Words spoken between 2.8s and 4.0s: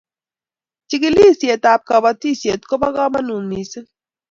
kamangut mising